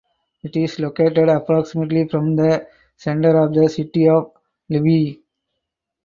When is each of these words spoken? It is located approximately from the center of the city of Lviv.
It 0.41 0.55
is 0.55 0.79
located 0.79 1.29
approximately 1.29 2.07
from 2.07 2.35
the 2.35 2.67
center 2.97 3.37
of 3.37 3.53
the 3.53 3.69
city 3.69 4.09
of 4.09 4.31
Lviv. 4.71 5.21